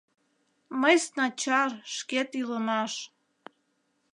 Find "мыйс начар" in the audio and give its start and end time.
0.81-1.71